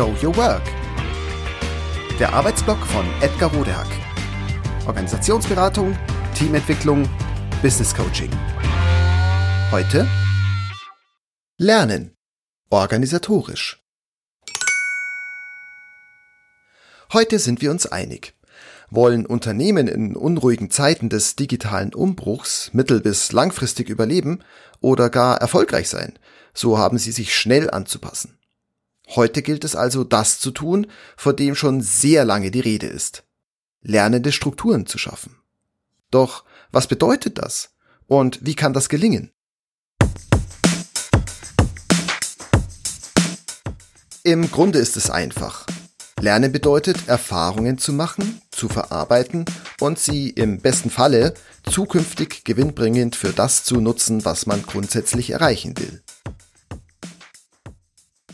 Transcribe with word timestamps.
Show 0.00 0.16
Your 0.22 0.34
Work. 0.38 0.62
Der 2.18 2.32
Arbeitsblock 2.32 2.78
von 2.86 3.04
Edgar 3.20 3.52
Rodehack. 3.52 3.86
Organisationsberatung, 4.86 5.94
Teamentwicklung, 6.34 7.06
Business 7.60 7.94
Coaching. 7.94 8.30
Heute 9.70 10.08
Lernen. 11.58 12.14
Organisatorisch. 12.70 13.84
Heute 17.12 17.38
sind 17.38 17.60
wir 17.60 17.70
uns 17.70 17.84
einig. 17.84 18.32
Wollen 18.88 19.26
Unternehmen 19.26 19.86
in 19.86 20.16
unruhigen 20.16 20.70
Zeiten 20.70 21.10
des 21.10 21.36
digitalen 21.36 21.92
Umbruchs 21.92 22.70
mittel- 22.72 23.02
bis 23.02 23.32
langfristig 23.32 23.90
überleben 23.90 24.42
oder 24.80 25.10
gar 25.10 25.42
erfolgreich 25.42 25.90
sein, 25.90 26.18
so 26.54 26.78
haben 26.78 26.96
sie 26.96 27.12
sich 27.12 27.36
schnell 27.36 27.70
anzupassen. 27.70 28.39
Heute 29.16 29.42
gilt 29.42 29.64
es 29.64 29.74
also, 29.74 30.04
das 30.04 30.38
zu 30.38 30.52
tun, 30.52 30.86
vor 31.16 31.32
dem 31.32 31.56
schon 31.56 31.80
sehr 31.80 32.24
lange 32.24 32.52
die 32.52 32.60
Rede 32.60 32.86
ist. 32.86 33.24
Lernende 33.82 34.30
Strukturen 34.30 34.86
zu 34.86 34.98
schaffen. 34.98 35.36
Doch 36.12 36.44
was 36.70 36.86
bedeutet 36.86 37.38
das? 37.38 37.70
Und 38.06 38.38
wie 38.42 38.54
kann 38.54 38.72
das 38.72 38.88
gelingen? 38.88 39.32
Im 44.22 44.50
Grunde 44.50 44.78
ist 44.78 44.96
es 44.96 45.10
einfach. 45.10 45.66
Lernen 46.20 46.52
bedeutet, 46.52 47.08
Erfahrungen 47.08 47.78
zu 47.78 47.92
machen, 47.92 48.42
zu 48.50 48.68
verarbeiten 48.68 49.44
und 49.80 49.98
sie 49.98 50.28
im 50.28 50.60
besten 50.60 50.90
Falle 50.90 51.34
zukünftig 51.68 52.44
gewinnbringend 52.44 53.16
für 53.16 53.32
das 53.32 53.64
zu 53.64 53.80
nutzen, 53.80 54.24
was 54.24 54.46
man 54.46 54.62
grundsätzlich 54.62 55.30
erreichen 55.30 55.76
will. 55.78 56.02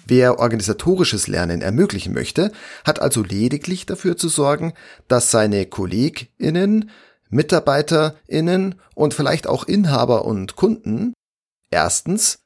Wer 0.07 0.39
organisatorisches 0.39 1.27
Lernen 1.27 1.63
ermöglichen 1.63 2.15
möchte, 2.15 2.53
hat 2.85 3.01
also 3.01 3.23
lediglich 3.23 3.87
dafür 3.87 4.17
zu 4.17 4.29
sorgen, 4.29 4.73
dass 5.09 5.33
seine 5.33 5.67
KollegInnen, 5.67 6.91
MitarbeiterInnen 7.29 8.77
und 8.95 9.15
vielleicht 9.15 9.49
auch 9.49 9.65
Inhaber 9.65 10.25
und 10.25 10.55
Kunden 10.55 11.13
erstens 11.71 12.39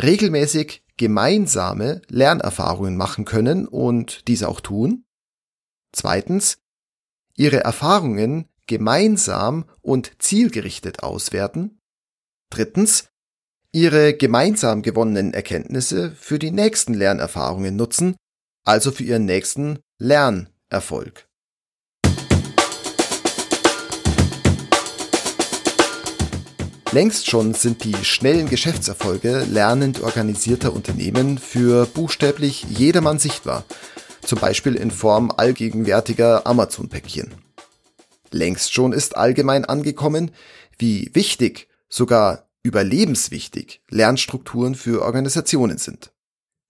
regelmäßig 0.00 0.84
gemeinsame 0.98 2.02
Lernerfahrungen 2.08 2.96
machen 2.96 3.24
können 3.24 3.66
und 3.66 4.28
diese 4.28 4.48
auch 4.48 4.60
tun. 4.60 5.04
Zweitens, 5.92 6.58
ihre 7.34 7.60
Erfahrungen 7.60 8.48
gemeinsam 8.66 9.64
und 9.80 10.12
zielgerichtet 10.18 11.02
auswerten. 11.02 11.80
Drittens, 12.50 13.08
ihre 13.74 14.12
gemeinsam 14.12 14.82
gewonnenen 14.82 15.32
Erkenntnisse 15.32 16.12
für 16.12 16.38
die 16.38 16.50
nächsten 16.50 16.92
Lernerfahrungen 16.92 17.74
nutzen, 17.74 18.16
also 18.64 18.92
für 18.92 19.02
ihren 19.02 19.24
nächsten 19.24 19.78
Lernerfolg. 19.98 21.26
Längst 26.92 27.30
schon 27.30 27.54
sind 27.54 27.84
die 27.84 27.94
schnellen 28.04 28.50
Geschäftserfolge 28.50 29.46
lernend 29.50 30.02
organisierter 30.02 30.74
Unternehmen 30.74 31.38
für 31.38 31.86
buchstäblich 31.86 32.64
jedermann 32.68 33.18
sichtbar, 33.18 33.64
zum 34.20 34.38
Beispiel 34.38 34.74
in 34.74 34.90
Form 34.90 35.32
allgegenwärtiger 35.34 36.46
Amazon-Päckchen. 36.46 37.34
Längst 38.30 38.74
schon 38.74 38.92
ist 38.92 39.16
allgemein 39.16 39.64
angekommen, 39.64 40.32
wie 40.76 41.10
wichtig, 41.14 41.68
sogar 41.88 42.51
überlebenswichtig 42.62 43.82
Lernstrukturen 43.88 44.74
für 44.74 45.02
Organisationen 45.02 45.78
sind. 45.78 46.12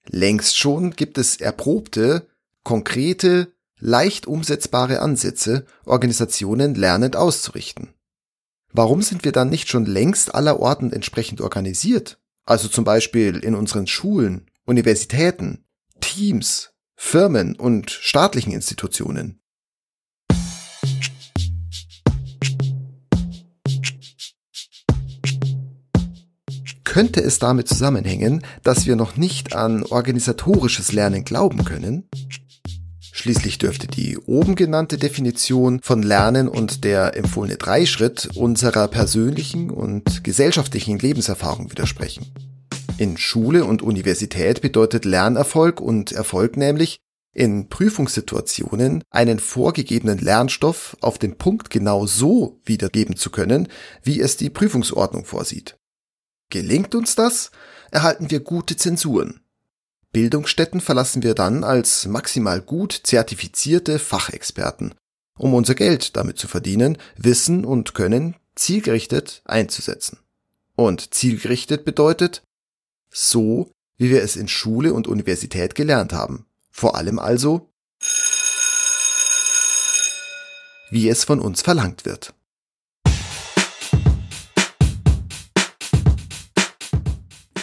Längst 0.06 0.58
schon 0.58 0.92
gibt 0.92 1.18
es 1.18 1.36
erprobte, 1.36 2.28
konkrete, 2.64 3.52
leicht 3.78 4.26
umsetzbare 4.26 5.00
Ansätze, 5.00 5.66
Organisationen 5.84 6.74
lernend 6.74 7.16
auszurichten. 7.16 7.94
Warum 8.72 9.02
sind 9.02 9.24
wir 9.24 9.32
dann 9.32 9.50
nicht 9.50 9.68
schon 9.68 9.84
längst 9.84 10.34
aller 10.34 10.58
Orten 10.58 10.92
entsprechend 10.92 11.40
organisiert? 11.40 12.18
Also 12.44 12.68
zum 12.68 12.84
Beispiel 12.84 13.38
in 13.38 13.54
unseren 13.54 13.86
Schulen, 13.86 14.50
Universitäten, 14.64 15.64
Teams, 16.00 16.70
Firmen 16.96 17.54
und 17.56 17.90
staatlichen 17.90 18.52
Institutionen. 18.52 19.41
Könnte 26.92 27.22
es 27.22 27.38
damit 27.38 27.68
zusammenhängen, 27.68 28.42
dass 28.62 28.84
wir 28.84 28.96
noch 28.96 29.16
nicht 29.16 29.54
an 29.54 29.82
organisatorisches 29.82 30.92
Lernen 30.92 31.24
glauben 31.24 31.64
können? 31.64 32.06
Schließlich 33.00 33.56
dürfte 33.56 33.86
die 33.86 34.18
oben 34.18 34.56
genannte 34.56 34.98
Definition 34.98 35.80
von 35.82 36.02
Lernen 36.02 36.48
und 36.48 36.84
der 36.84 37.16
empfohlene 37.16 37.56
Dreischritt 37.56 38.28
unserer 38.34 38.88
persönlichen 38.88 39.70
und 39.70 40.22
gesellschaftlichen 40.22 40.98
Lebenserfahrung 40.98 41.70
widersprechen. 41.70 42.26
In 42.98 43.16
Schule 43.16 43.64
und 43.64 43.80
Universität 43.80 44.60
bedeutet 44.60 45.06
Lernerfolg 45.06 45.80
und 45.80 46.12
Erfolg 46.12 46.58
nämlich, 46.58 46.98
in 47.32 47.70
Prüfungssituationen 47.70 49.02
einen 49.08 49.38
vorgegebenen 49.38 50.18
Lernstoff 50.18 50.94
auf 51.00 51.16
den 51.16 51.38
Punkt 51.38 51.70
genau 51.70 52.04
so 52.04 52.60
wiedergeben 52.66 53.16
zu 53.16 53.30
können, 53.30 53.68
wie 54.02 54.20
es 54.20 54.36
die 54.36 54.50
Prüfungsordnung 54.50 55.24
vorsieht. 55.24 55.78
Gelingt 56.52 56.94
uns 56.94 57.14
das, 57.14 57.50
erhalten 57.92 58.30
wir 58.30 58.40
gute 58.40 58.76
Zensuren. 58.76 59.40
Bildungsstätten 60.12 60.82
verlassen 60.82 61.22
wir 61.22 61.34
dann 61.34 61.64
als 61.64 62.04
maximal 62.04 62.60
gut 62.60 62.92
zertifizierte 63.04 63.98
Fachexperten, 63.98 64.94
um 65.38 65.54
unser 65.54 65.74
Geld 65.74 66.14
damit 66.14 66.36
zu 66.36 66.48
verdienen, 66.48 66.98
Wissen 67.16 67.64
und 67.64 67.94
Können 67.94 68.36
zielgerichtet 68.54 69.40
einzusetzen. 69.46 70.18
Und 70.76 71.14
zielgerichtet 71.14 71.86
bedeutet 71.86 72.42
so, 73.08 73.72
wie 73.96 74.10
wir 74.10 74.22
es 74.22 74.36
in 74.36 74.46
Schule 74.46 74.92
und 74.92 75.08
Universität 75.08 75.74
gelernt 75.74 76.12
haben. 76.12 76.44
Vor 76.70 76.96
allem 76.96 77.18
also, 77.18 77.72
wie 80.90 81.08
es 81.08 81.24
von 81.24 81.40
uns 81.40 81.62
verlangt 81.62 82.04
wird. 82.04 82.34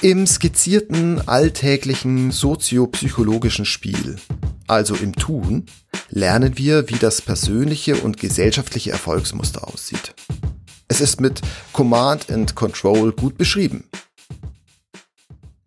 Im 0.01 0.25
skizzierten 0.27 1.27
alltäglichen 1.27 2.31
soziopsychologischen 2.31 3.65
Spiel, 3.65 4.15
also 4.65 4.95
im 4.95 5.13
Tun, 5.13 5.65
lernen 6.07 6.57
wir, 6.57 6.87
wie 6.87 6.95
das 6.95 7.21
persönliche 7.21 7.97
und 7.97 8.17
gesellschaftliche 8.17 8.91
Erfolgsmuster 8.91 9.67
aussieht. 9.67 10.15
Es 10.87 11.01
ist 11.01 11.19
mit 11.19 11.41
Command 11.73 12.31
and 12.31 12.55
Control 12.55 13.11
gut 13.11 13.37
beschrieben. 13.37 13.89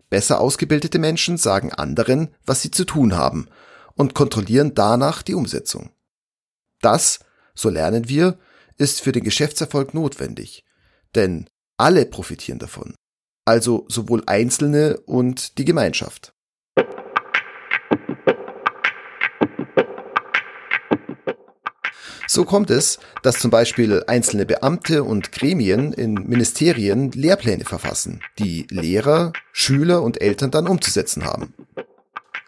Besser 0.09 0.41
ausgebildete 0.41 0.99
Menschen 0.99 1.37
sagen 1.37 1.71
anderen, 1.71 2.29
was 2.47 2.63
sie 2.63 2.71
zu 2.71 2.87
tun 2.87 3.15
haben 3.15 3.49
und 3.97 4.15
kontrollieren 4.15 4.75
danach 4.75 5.21
die 5.21 5.35
Umsetzung. 5.35 5.91
Das, 6.81 7.21
so 7.55 7.69
lernen 7.69 8.09
wir, 8.09 8.39
ist 8.79 9.03
für 9.03 9.13
den 9.13 9.25
Geschäftserfolg 9.25 9.93
notwendig, 9.93 10.65
denn 11.15 11.51
alle 11.77 12.07
profitieren 12.07 12.59
davon 12.59 12.95
also 13.45 13.85
sowohl 13.89 14.23
Einzelne 14.27 14.99
und 15.07 15.59
die 15.59 15.65
Gemeinschaft. 15.65 16.33
So 22.33 22.47
kommt 22.47 22.71
es, 22.71 22.99
dass 23.23 23.41
zum 23.41 23.51
Beispiel 23.51 24.05
einzelne 24.07 24.47
Beamte 24.47 25.05
und 25.05 25.33
Gremien 25.33 25.93
in 25.93 26.15
Ministerien 26.15 27.11
Lehrpläne 27.11 27.65
verfassen, 27.67 28.23
die 28.39 28.67
Lehrer, 28.71 29.35
Schüler 29.53 30.03
und 30.03 30.23
Eltern 30.23 30.51
dann 30.51 30.67
umzusetzen 30.67 31.27
haben. 31.27 31.53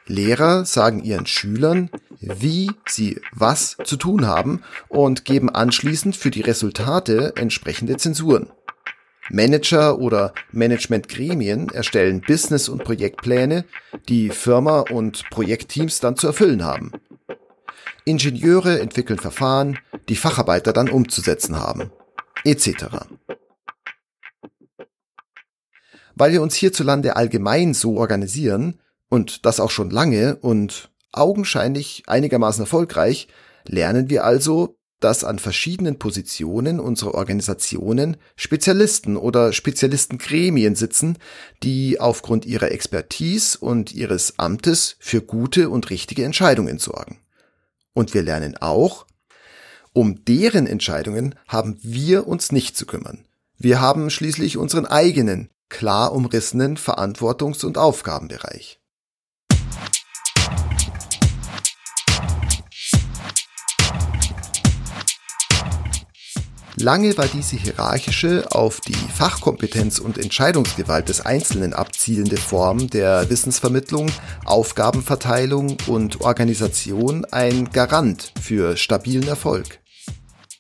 Lehrer 0.07 0.65
sagen 0.65 1.05
ihren 1.05 1.27
Schülern, 1.27 1.91
wie 2.19 2.71
sie 2.89 3.21
was 3.33 3.77
zu 3.85 3.97
tun 3.97 4.27
haben 4.27 4.63
und 4.89 5.27
geben 5.27 5.51
anschließend 5.51 6.17
für 6.17 6.31
die 6.31 6.41
Resultate 6.41 7.35
entsprechende 7.37 7.99
Zensuren. 7.99 8.51
Manager 9.31 9.99
oder 9.99 10.33
Managementgremien 10.53 11.69
erstellen 11.71 12.21
Business- 12.21 12.69
und 12.69 12.85
Projektpläne, 12.85 13.65
die 14.09 14.31
Firma 14.31 14.81
und 14.81 15.29
Projektteams 15.31 16.01
dann 16.01 16.17
zu 16.17 16.27
erfüllen 16.27 16.65
haben. 16.65 16.93
Ingenieure 18.05 18.81
entwickeln 18.81 19.19
Verfahren, 19.19 19.79
die 20.09 20.17
Facharbeiter 20.17 20.73
dann 20.73 20.91
umzusetzen 20.91 21.59
haben, 21.59 21.91
etc. 22.45 22.87
Weil 26.15 26.33
wir 26.33 26.43
uns 26.43 26.55
hierzulande 26.55 27.17
allgemein 27.17 27.75
so 27.75 27.97
organisieren, 27.97 28.79
und 29.15 29.47
das 29.47 29.61
auch 29.61 29.71
schon 29.71 29.91
lange 29.91 30.37
und 30.37 30.91
augenscheinlich 31.13 32.03
einigermaßen 32.09 32.65
erfolgreich, 32.65 33.29
lernen 33.67 34.11
wir 34.11 34.25
also, 34.25 34.77
dass 35.01 35.25
an 35.25 35.39
verschiedenen 35.39 35.99
Positionen 35.99 36.81
unserer 36.81 37.15
Organisationen 37.15 38.17
Spezialisten 38.37 39.17
oder 39.17 39.53
Spezialistengremien 39.53 40.77
sitzen, 40.77 41.19
die 41.63 42.01
aufgrund 42.01 42.47
ihrer 42.47 42.73
Expertise 42.73 43.59
und 43.59 43.93
ihres 43.93 44.39
Amtes 44.39 44.97
für 44.99 45.21
gute 45.21 45.69
und 45.69 45.91
richtige 45.91 46.25
Entscheidungen 46.25 46.79
sorgen. 46.79 47.19
Und 47.93 48.15
wir 48.15 48.23
lernen 48.23 48.57
auch, 48.57 49.07
um 49.93 50.25
deren 50.25 50.67
Entscheidungen 50.67 51.35
haben 51.47 51.79
wir 51.83 52.27
uns 52.27 52.51
nicht 52.51 52.77
zu 52.77 52.87
kümmern. 52.87 53.27
Wir 53.57 53.81
haben 53.81 54.11
schließlich 54.11 54.57
unseren 54.57 54.87
eigenen, 54.87 55.51
klar 55.69 56.13
umrissenen 56.13 56.77
Verantwortungs- 56.77 57.65
und 57.65 57.79
Aufgabenbereich. 57.79 58.81
Lange 66.85 67.17
war 67.17 67.29
diese 67.29 67.57
hierarchische, 67.57 68.53
auf 68.53 68.83
die 68.83 68.93
Fachkompetenz 68.93 69.99
und 69.99 70.19
Entscheidungsgewalt 70.19 71.09
des 71.09 71.23
Einzelnen 71.23 71.73
abzielende 71.73 72.37
Form 72.37 72.91
der 72.91 73.31
Wissensvermittlung, 73.31 74.13
Aufgabenverteilung 74.45 75.79
und 75.87 76.21
Organisation 76.21 77.25
ein 77.25 77.71
Garant 77.71 78.35
für 78.39 78.77
stabilen 78.77 79.27
Erfolg. 79.27 79.81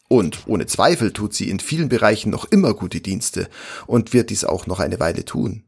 Und 0.09 0.45
ohne 0.47 0.65
Zweifel 0.65 1.13
tut 1.13 1.35
sie 1.35 1.51
in 1.51 1.61
vielen 1.61 1.91
Bereichen 1.91 2.31
noch 2.31 2.47
immer 2.47 2.73
gute 2.73 3.03
Dienste 3.03 3.51
und 3.87 4.15
wird 4.15 4.31
dies 4.31 4.47
auch 4.47 4.67
noch 4.67 4.81
eine 4.81 5.01
Weile 5.01 5.27
tun. 5.27 5.65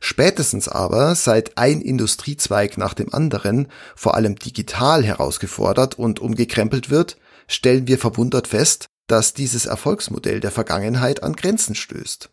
Spätestens 0.00 0.66
aber, 0.66 1.14
seit 1.14 1.56
ein 1.56 1.82
Industriezweig 1.82 2.78
nach 2.78 2.94
dem 2.94 3.14
anderen, 3.14 3.68
vor 3.94 4.16
allem 4.16 4.34
digital 4.34 5.04
herausgefordert 5.04 6.00
und 6.00 6.18
umgekrempelt 6.18 6.90
wird, 6.90 7.16
stellen 7.46 7.86
wir 7.86 7.98
verwundert 7.98 8.48
fest, 8.48 8.88
dass 9.12 9.34
dieses 9.34 9.66
Erfolgsmodell 9.66 10.40
der 10.40 10.50
Vergangenheit 10.50 11.22
an 11.22 11.34
Grenzen 11.34 11.74
stößt. 11.74 12.30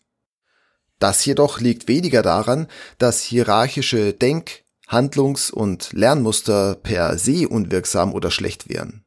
Das 0.97 1.25
jedoch 1.25 1.59
liegt 1.59 1.89
weniger 1.89 2.21
daran, 2.21 2.67
dass 2.99 3.21
hierarchische 3.21 4.13
Denk-, 4.13 4.63
Handlungs- 4.87 5.51
und 5.51 5.91
Lernmuster 5.91 6.75
per 6.75 7.17
se 7.17 7.49
unwirksam 7.49 8.13
oder 8.13 8.31
schlecht 8.31 8.69
wären. 8.69 9.03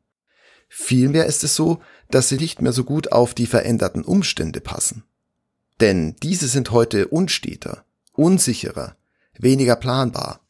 Vielmehr 0.69 1.24
ist 1.24 1.44
es 1.44 1.56
so, 1.56 1.80
dass 2.10 2.28
sie 2.28 2.36
nicht 2.36 2.60
mehr 2.60 2.74
so 2.74 2.84
gut 2.84 3.10
auf 3.10 3.32
die 3.32 3.46
veränderten 3.46 4.04
Umstände 4.04 4.60
passen. 4.60 5.04
Denn 5.80 6.14
diese 6.22 6.48
sind 6.48 6.72
heute 6.72 7.08
unsteter, 7.08 7.86
unsicherer, 8.12 8.96
weniger 9.38 9.76
planbar. 9.76 10.40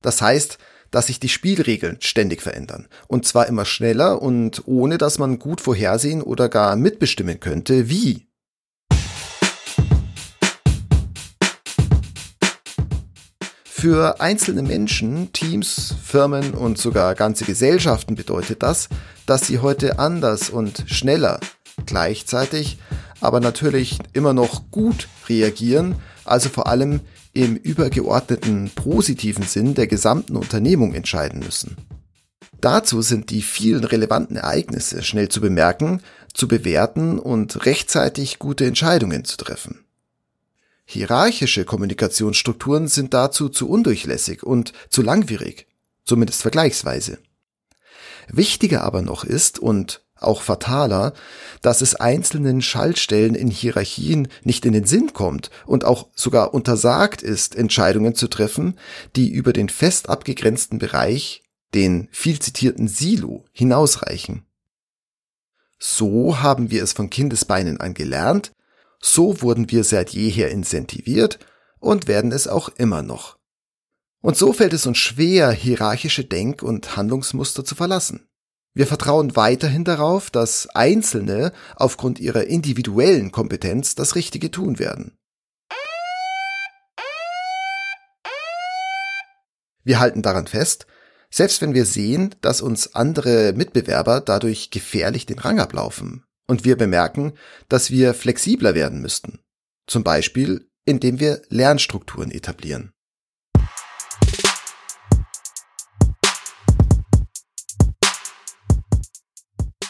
Das 0.00 0.22
heißt, 0.22 0.56
dass 0.92 1.08
sich 1.08 1.18
die 1.18 1.28
Spielregeln 1.28 1.96
ständig 1.98 2.40
verändern. 2.42 2.86
Und 3.08 3.26
zwar 3.26 3.48
immer 3.48 3.64
schneller 3.64 4.22
und 4.22 4.62
ohne 4.66 4.98
dass 4.98 5.18
man 5.18 5.40
gut 5.40 5.60
vorhersehen 5.60 6.22
oder 6.22 6.48
gar 6.48 6.76
mitbestimmen 6.76 7.40
könnte, 7.40 7.88
wie. 7.88 8.28
Für 13.64 14.20
einzelne 14.20 14.62
Menschen, 14.62 15.32
Teams, 15.32 15.96
Firmen 16.04 16.54
und 16.54 16.78
sogar 16.78 17.16
ganze 17.16 17.44
Gesellschaften 17.44 18.14
bedeutet 18.14 18.62
das, 18.62 18.88
dass 19.26 19.48
sie 19.48 19.58
heute 19.58 19.98
anders 19.98 20.50
und 20.50 20.84
schneller, 20.86 21.40
gleichzeitig, 21.84 22.78
aber 23.20 23.40
natürlich 23.40 23.98
immer 24.12 24.34
noch 24.34 24.70
gut 24.70 25.08
reagieren, 25.28 25.96
also 26.24 26.48
vor 26.48 26.68
allem 26.68 27.00
im 27.32 27.56
übergeordneten 27.56 28.70
positiven 28.74 29.44
Sinn 29.44 29.74
der 29.74 29.86
gesamten 29.86 30.36
Unternehmung 30.36 30.94
entscheiden 30.94 31.40
müssen. 31.40 31.76
Dazu 32.60 33.02
sind 33.02 33.30
die 33.30 33.42
vielen 33.42 33.84
relevanten 33.84 34.36
Ereignisse 34.36 35.02
schnell 35.02 35.28
zu 35.28 35.40
bemerken, 35.40 36.00
zu 36.32 36.46
bewerten 36.46 37.18
und 37.18 37.66
rechtzeitig 37.66 38.38
gute 38.38 38.66
Entscheidungen 38.66 39.24
zu 39.24 39.36
treffen. 39.36 39.84
Hierarchische 40.84 41.64
Kommunikationsstrukturen 41.64 42.86
sind 42.86 43.14
dazu 43.14 43.48
zu 43.48 43.68
undurchlässig 43.68 44.42
und 44.42 44.72
zu 44.90 45.02
langwierig, 45.02 45.66
zumindest 46.04 46.42
vergleichsweise. 46.42 47.18
Wichtiger 48.28 48.84
aber 48.84 49.02
noch 49.02 49.24
ist, 49.24 49.58
und 49.58 50.04
auch 50.24 50.42
fataler, 50.42 51.12
dass 51.60 51.80
es 51.80 51.94
einzelnen 51.94 52.62
Schaltstellen 52.62 53.34
in 53.34 53.50
Hierarchien 53.50 54.28
nicht 54.42 54.64
in 54.64 54.72
den 54.72 54.84
Sinn 54.84 55.12
kommt 55.12 55.50
und 55.66 55.84
auch 55.84 56.08
sogar 56.14 56.54
untersagt 56.54 57.22
ist, 57.22 57.54
Entscheidungen 57.54 58.14
zu 58.14 58.28
treffen, 58.28 58.78
die 59.16 59.30
über 59.30 59.52
den 59.52 59.68
fest 59.68 60.08
abgegrenzten 60.08 60.78
Bereich, 60.78 61.42
den 61.74 62.08
viel 62.10 62.38
zitierten 62.38 62.88
Silo, 62.88 63.44
hinausreichen. 63.52 64.44
So 65.78 66.40
haben 66.40 66.70
wir 66.70 66.82
es 66.82 66.92
von 66.92 67.10
Kindesbeinen 67.10 67.80
an 67.80 67.94
gelernt, 67.94 68.52
so 69.00 69.42
wurden 69.42 69.70
wir 69.70 69.82
seit 69.82 70.10
jeher 70.10 70.50
incentiviert 70.50 71.38
und 71.80 72.06
werden 72.06 72.30
es 72.30 72.46
auch 72.46 72.68
immer 72.68 73.02
noch. 73.02 73.36
Und 74.20 74.36
so 74.36 74.52
fällt 74.52 74.72
es 74.72 74.86
uns 74.86 74.98
schwer, 74.98 75.50
hierarchische 75.50 76.24
Denk- 76.24 76.62
und 76.62 76.96
Handlungsmuster 76.96 77.64
zu 77.64 77.74
verlassen. 77.74 78.28
Wir 78.74 78.86
vertrauen 78.86 79.36
weiterhin 79.36 79.84
darauf, 79.84 80.30
dass 80.30 80.66
Einzelne 80.74 81.52
aufgrund 81.76 82.18
ihrer 82.20 82.44
individuellen 82.44 83.30
Kompetenz 83.30 83.94
das 83.94 84.14
Richtige 84.14 84.50
tun 84.50 84.78
werden. 84.78 85.18
Wir 89.84 90.00
halten 90.00 90.22
daran 90.22 90.46
fest, 90.46 90.86
selbst 91.30 91.60
wenn 91.60 91.74
wir 91.74 91.84
sehen, 91.84 92.34
dass 92.40 92.62
uns 92.62 92.94
andere 92.94 93.52
Mitbewerber 93.52 94.20
dadurch 94.20 94.70
gefährlich 94.70 95.26
den 95.26 95.38
Rang 95.38 95.58
ablaufen 95.60 96.24
und 96.46 96.64
wir 96.64 96.76
bemerken, 96.76 97.34
dass 97.68 97.90
wir 97.90 98.14
flexibler 98.14 98.74
werden 98.74 99.00
müssten. 99.00 99.40
Zum 99.86 100.04
Beispiel, 100.04 100.70
indem 100.84 101.20
wir 101.20 101.42
Lernstrukturen 101.48 102.30
etablieren. 102.30 102.92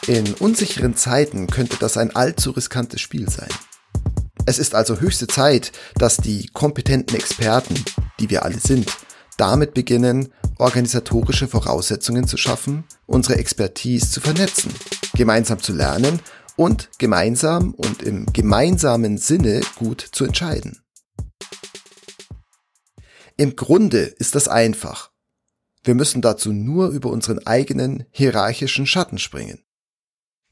In 0.08 0.34
unsicheren 0.34 0.96
Zeiten 0.96 1.46
könnte 1.46 1.76
das 1.78 1.96
ein 1.96 2.16
allzu 2.16 2.50
riskantes 2.50 3.00
Spiel 3.00 3.30
sein. 3.30 3.48
Es 4.46 4.58
ist 4.58 4.74
also 4.74 4.98
höchste 4.98 5.28
Zeit, 5.28 5.70
dass 5.94 6.16
die 6.16 6.48
kompetenten 6.48 7.16
Experten, 7.16 7.76
die 8.18 8.28
wir 8.28 8.44
alle 8.44 8.58
sind, 8.58 8.90
damit 9.36 9.74
beginnen, 9.74 10.32
organisatorische 10.58 11.46
Voraussetzungen 11.46 12.26
zu 12.26 12.36
schaffen, 12.36 12.82
unsere 13.06 13.36
Expertise 13.38 14.10
zu 14.10 14.20
vernetzen, 14.20 14.74
gemeinsam 15.14 15.60
zu 15.60 15.72
lernen 15.72 16.18
und 16.56 16.90
gemeinsam 16.98 17.72
und 17.72 18.02
im 18.02 18.26
gemeinsamen 18.26 19.18
Sinne 19.18 19.60
gut 19.76 20.00
zu 20.00 20.24
entscheiden. 20.24 20.82
Im 23.36 23.54
Grunde 23.54 24.00
ist 24.00 24.34
das 24.34 24.48
einfach. 24.48 25.12
Wir 25.84 25.94
müssen 25.94 26.22
dazu 26.22 26.52
nur 26.52 26.88
über 26.88 27.10
unseren 27.10 27.46
eigenen 27.46 28.04
hierarchischen 28.10 28.86
Schatten 28.86 29.18
springen. 29.18 29.64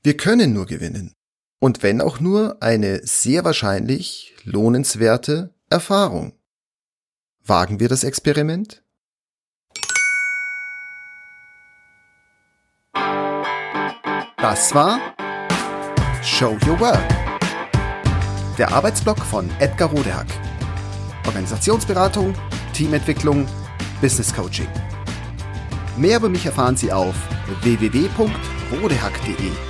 Wir 0.02 0.16
können 0.16 0.54
nur 0.54 0.64
gewinnen. 0.64 1.12
Und 1.58 1.82
wenn 1.82 2.00
auch 2.00 2.20
nur 2.20 2.62
eine 2.62 3.06
sehr 3.06 3.44
wahrscheinlich 3.44 4.34
lohnenswerte 4.44 5.52
Erfahrung. 5.68 6.32
Wagen 7.44 7.80
wir 7.80 7.90
das 7.90 8.02
Experiment? 8.02 8.82
Das 14.38 14.74
war 14.74 15.14
Show 16.22 16.56
Your 16.66 16.80
Work. 16.80 17.06
Der 18.56 18.72
Arbeitsblock 18.72 19.18
von 19.18 19.50
Edgar 19.58 19.90
Rodehack. 19.90 20.28
Organisationsberatung, 21.26 22.32
Teamentwicklung, 22.72 23.46
Business 24.00 24.34
Coaching. 24.34 24.68
Mehr 25.98 26.16
über 26.16 26.30
mich 26.30 26.46
erfahren 26.46 26.78
Sie 26.78 26.90
auf 26.90 27.14
www.rodehack.de 27.62 29.69